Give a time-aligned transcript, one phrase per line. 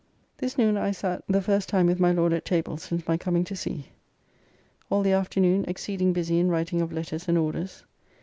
[0.39, 3.43] ]This noon I sat the first time with my Lord at table since my coming
[3.43, 3.89] to sea.
[4.89, 7.83] All the afternoon exceeding busy in writing of letters and orders.